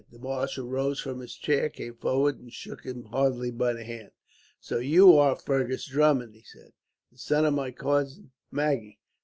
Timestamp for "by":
3.51-3.73